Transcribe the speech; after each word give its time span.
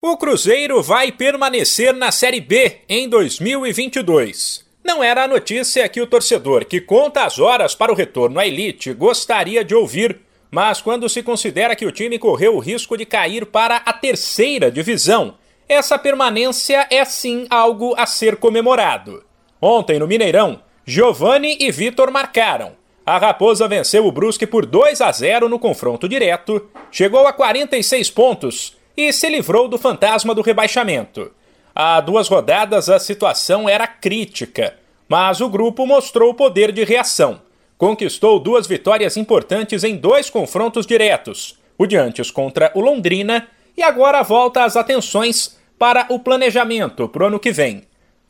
O 0.00 0.16
Cruzeiro 0.16 0.80
vai 0.80 1.10
permanecer 1.10 1.92
na 1.92 2.12
Série 2.12 2.40
B 2.40 2.82
em 2.88 3.08
2022. 3.08 4.64
Não 4.84 5.02
era 5.02 5.24
a 5.24 5.28
notícia 5.28 5.88
que 5.88 6.00
o 6.00 6.06
torcedor 6.06 6.64
que 6.66 6.80
conta 6.80 7.24
as 7.24 7.40
horas 7.40 7.74
para 7.74 7.90
o 7.90 7.96
retorno 7.96 8.38
à 8.38 8.46
elite 8.46 8.92
gostaria 8.92 9.64
de 9.64 9.74
ouvir, 9.74 10.20
mas 10.52 10.80
quando 10.80 11.08
se 11.08 11.20
considera 11.20 11.74
que 11.74 11.84
o 11.84 11.90
time 11.90 12.16
correu 12.16 12.54
o 12.54 12.60
risco 12.60 12.96
de 12.96 13.04
cair 13.04 13.44
para 13.44 13.78
a 13.78 13.92
terceira 13.92 14.70
divisão, 14.70 15.34
essa 15.68 15.98
permanência 15.98 16.86
é 16.92 17.04
sim 17.04 17.48
algo 17.50 17.92
a 17.98 18.06
ser 18.06 18.36
comemorado. 18.36 19.24
Ontem 19.60 19.98
no 19.98 20.06
Mineirão, 20.06 20.62
Giovani 20.86 21.56
e 21.58 21.72
Vitor 21.72 22.12
marcaram. 22.12 22.76
A 23.04 23.18
Raposa 23.18 23.66
venceu 23.66 24.06
o 24.06 24.12
Brusque 24.12 24.46
por 24.46 24.64
2 24.64 25.00
a 25.00 25.10
0 25.10 25.48
no 25.48 25.58
confronto 25.58 26.08
direto, 26.08 26.68
chegou 26.88 27.26
a 27.26 27.32
46 27.32 28.10
pontos 28.10 28.77
e 28.98 29.12
se 29.12 29.28
livrou 29.28 29.68
do 29.68 29.78
fantasma 29.78 30.34
do 30.34 30.42
rebaixamento. 30.42 31.30
Há 31.72 32.00
duas 32.00 32.26
rodadas 32.26 32.88
a 32.88 32.98
situação 32.98 33.68
era 33.68 33.86
crítica, 33.86 34.74
mas 35.08 35.40
o 35.40 35.48
grupo 35.48 35.86
mostrou 35.86 36.34
poder 36.34 36.72
de 36.72 36.82
reação. 36.82 37.40
Conquistou 37.78 38.40
duas 38.40 38.66
vitórias 38.66 39.16
importantes 39.16 39.84
em 39.84 39.94
dois 39.94 40.28
confrontos 40.28 40.84
diretos, 40.84 41.56
o 41.78 41.86
de 41.86 41.96
antes 41.96 42.32
contra 42.32 42.72
o 42.74 42.80
Londrina 42.80 43.46
e 43.76 43.84
agora 43.84 44.24
volta 44.24 44.64
as 44.64 44.76
atenções 44.76 45.56
para 45.78 46.06
o 46.08 46.18
planejamento 46.18 47.08
para 47.08 47.22
o 47.22 47.26
ano 47.28 47.38
que 47.38 47.52
vem. 47.52 47.84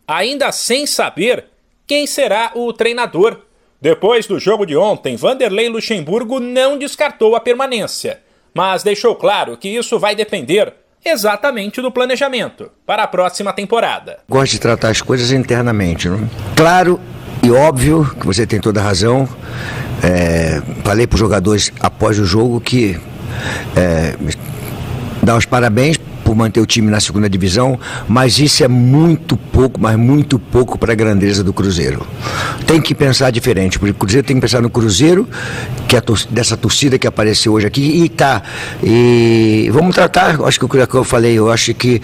Ainda 0.07 0.53
sem 0.53 0.87
saber 0.87 1.47
quem 1.87 2.07
será 2.07 2.53
o 2.55 2.75
treinador. 2.75 3.39
Depois 3.81 4.27
do 4.27 4.39
jogo 4.39 4.67
de 4.67 4.77
ontem, 4.77 5.17
Vanderlei 5.17 5.71
Luxemburgo 5.71 6.39
não 6.39 6.77
descartou 6.77 7.35
a 7.35 7.41
permanência 7.41 8.21
mas 8.59 8.83
deixou 8.83 9.15
claro 9.15 9.57
que 9.57 9.69
isso 9.69 10.01
vai 10.01 10.17
depender 10.17 10.75
exatamente 11.05 11.81
do 11.81 11.93
planejamento 11.93 12.69
para 12.85 13.05
a 13.05 13.07
próxima 13.07 13.53
temporada. 13.53 14.19
Gosto 14.29 14.51
de 14.51 14.59
tratar 14.59 14.89
as 14.89 15.01
coisas 15.01 15.31
internamente. 15.31 16.09
Não? 16.09 16.29
Claro 16.57 16.99
e 17.41 17.53
óbvio 17.53 18.05
que 18.19 18.27
você 18.27 18.45
tem 18.45 18.59
toda 18.61 18.81
a 18.81 18.83
razão. 18.83 19.29
É, 20.03 20.61
falei 20.83 21.07
para 21.07 21.15
os 21.15 21.21
jogadores 21.21 21.71
após 21.79 22.19
o 22.19 22.25
jogo 22.25 22.61
que 22.61 22.99
é, 23.77 24.17
dar 25.23 25.37
os 25.37 25.47
parabéns 25.47 25.97
por 26.29 26.37
manter 26.37 26.61
o 26.61 26.67
time 26.67 26.91
na 26.91 27.01
segunda 27.01 27.27
divisão, 27.27 27.81
mas 28.07 28.39
isso 28.39 28.63
é 28.63 28.69
muito 28.69 29.35
pouco, 29.35 29.81
mas 29.81 29.97
muito 29.97 30.39
pouco 30.39 30.77
para 30.77 30.93
a 30.93 30.95
grandeza 30.95 31.43
do 31.43 31.55
Cruzeiro. 31.55 32.07
Tem 32.67 32.83
que 32.83 32.95
pensar 32.95 33.31
diferente, 33.31 33.79
porque 33.79 33.93
o 33.93 33.95
Cruzeiro 33.95 34.27
tem 34.27 34.37
que 34.37 34.43
pensar 34.43 34.61
no 34.61 34.69
Cruzeiro, 34.69 35.27
que 35.89 35.97
é 35.97 36.03
dessa 36.29 36.55
torcida 36.55 36.99
que 36.99 37.07
apareceu 37.07 37.55
hoje 37.55 37.67
aqui, 37.67 38.03
e 38.05 38.11
tá. 38.11 38.43
E 38.83 39.71
vamos 39.73 39.95
tratar, 39.95 40.39
acho 40.43 40.59
que 40.59 40.67
o 40.67 40.69
que 40.69 40.95
eu 40.95 41.03
falei, 41.03 41.33
eu 41.33 41.51
acho 41.51 41.73
que 41.73 42.03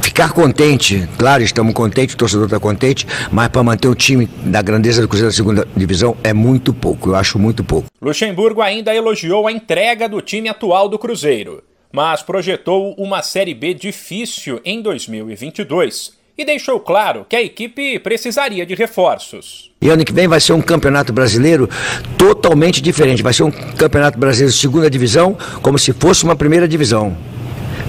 ficar 0.00 0.30
contente, 0.30 1.08
claro, 1.18 1.42
estamos 1.42 1.74
contentes, 1.74 2.14
o 2.14 2.16
torcedor 2.16 2.44
está 2.44 2.60
contente, 2.60 3.04
mas 3.32 3.48
para 3.48 3.64
manter 3.64 3.88
o 3.88 3.94
time 3.96 4.30
da 4.44 4.62
grandeza 4.62 5.02
do 5.02 5.08
Cruzeiro 5.08 5.32
da 5.32 5.36
segunda 5.36 5.66
divisão 5.76 6.16
é 6.22 6.32
muito 6.32 6.72
pouco, 6.72 7.10
eu 7.10 7.16
acho 7.16 7.40
muito 7.40 7.64
pouco. 7.64 7.88
Luxemburgo 8.00 8.62
ainda 8.62 8.94
elogiou 8.94 9.48
a 9.48 9.50
entrega 9.50 10.08
do 10.08 10.20
time 10.20 10.48
atual 10.48 10.88
do 10.88 10.96
Cruzeiro 10.96 11.60
mas 11.94 12.24
projetou 12.24 12.92
uma 12.98 13.22
Série 13.22 13.54
B 13.54 13.72
difícil 13.72 14.60
em 14.64 14.82
2022 14.82 16.14
e 16.36 16.44
deixou 16.44 16.80
claro 16.80 17.24
que 17.28 17.36
a 17.36 17.40
equipe 17.40 18.00
precisaria 18.00 18.66
de 18.66 18.74
reforços. 18.74 19.70
E 19.80 19.88
ano 19.88 20.04
que 20.04 20.12
vem 20.12 20.26
vai 20.26 20.40
ser 20.40 20.54
um 20.54 20.60
campeonato 20.60 21.12
brasileiro 21.12 21.70
totalmente 22.18 22.82
diferente. 22.82 23.22
Vai 23.22 23.32
ser 23.32 23.44
um 23.44 23.50
campeonato 23.52 24.18
brasileiro 24.18 24.52
segunda 24.52 24.90
divisão, 24.90 25.38
como 25.62 25.78
se 25.78 25.92
fosse 25.92 26.24
uma 26.24 26.34
primeira 26.34 26.66
divisão. 26.66 27.16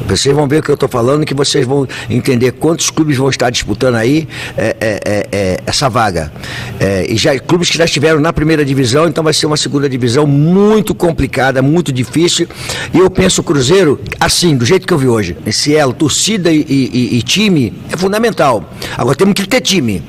Vocês 0.07 0.35
vão 0.35 0.47
ver 0.47 0.59
o 0.59 0.63
que 0.63 0.69
eu 0.69 0.75
estou 0.75 0.89
falando, 0.89 1.25
que 1.25 1.33
vocês 1.33 1.65
vão 1.65 1.87
entender 2.09 2.51
quantos 2.53 2.89
clubes 2.89 3.17
vão 3.17 3.29
estar 3.29 3.49
disputando 3.49 3.95
aí 3.95 4.27
é, 4.57 4.75
é, 4.79 4.99
é, 5.05 5.27
é 5.31 5.59
essa 5.65 5.89
vaga. 5.89 6.31
É, 6.79 7.05
e 7.09 7.17
já 7.17 7.37
clubes 7.39 7.69
que 7.69 7.77
já 7.77 7.85
estiveram 7.85 8.19
na 8.19 8.31
primeira 8.31 8.63
divisão, 8.63 9.07
então 9.07 9.23
vai 9.23 9.33
ser 9.33 9.45
uma 9.45 9.57
segunda 9.57 9.89
divisão 9.89 10.27
muito 10.27 10.93
complicada, 10.93 11.61
muito 11.61 11.91
difícil. 11.91 12.47
E 12.93 12.99
eu 12.99 13.09
penso 13.09 13.41
o 13.41 13.43
Cruzeiro, 13.43 13.99
assim, 14.19 14.55
do 14.55 14.65
jeito 14.65 14.85
que 14.85 14.93
eu 14.93 14.97
vi 14.97 15.07
hoje, 15.07 15.37
esse 15.45 15.75
elo, 15.75 15.93
torcida 15.93 16.51
e, 16.51 16.65
e, 16.67 17.17
e 17.17 17.21
time, 17.21 17.73
é 17.91 17.97
fundamental. 17.97 18.69
Agora 18.97 19.15
temos 19.15 19.33
que 19.33 19.47
ter 19.47 19.61
time. 19.61 20.03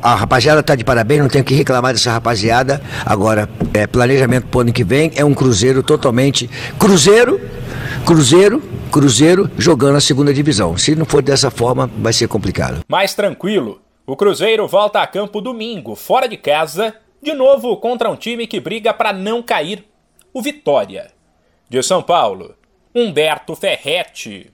A 0.00 0.14
rapaziada 0.14 0.60
está 0.60 0.74
de 0.74 0.84
parabéns, 0.84 1.20
não 1.20 1.28
tenho 1.28 1.44
que 1.44 1.54
reclamar 1.54 1.92
dessa 1.92 2.12
rapaziada. 2.12 2.80
Agora, 3.04 3.48
é, 3.74 3.86
planejamento 3.86 4.46
para 4.46 4.58
o 4.58 4.60
ano 4.60 4.72
que 4.72 4.84
vem 4.84 5.10
é 5.16 5.24
um 5.24 5.34
Cruzeiro 5.34 5.82
totalmente. 5.82 6.48
Cruzeiro, 6.78 7.40
Cruzeiro, 8.04 8.62
Cruzeiro 8.86 9.50
jogando 9.58 9.96
a 9.96 10.00
segunda 10.00 10.32
divisão. 10.32 10.76
Se 10.76 10.94
não 10.94 11.04
for 11.04 11.22
dessa 11.22 11.50
forma, 11.50 11.86
vai 11.98 12.12
ser 12.12 12.28
complicado. 12.28 12.84
Mais 12.88 13.14
tranquilo. 13.14 13.80
O 14.06 14.16
Cruzeiro 14.16 14.66
volta 14.68 15.00
a 15.00 15.06
campo 15.06 15.40
domingo, 15.40 15.94
fora 15.96 16.28
de 16.28 16.36
casa, 16.36 16.94
de 17.22 17.34
novo 17.34 17.76
contra 17.78 18.10
um 18.10 18.16
time 18.16 18.46
que 18.46 18.60
briga 18.60 18.94
para 18.94 19.12
não 19.12 19.42
cair, 19.42 19.84
o 20.32 20.40
Vitória. 20.40 21.10
De 21.68 21.82
São 21.82 22.02
Paulo, 22.02 22.54
Humberto 22.94 23.56
Ferretti. 23.56 24.52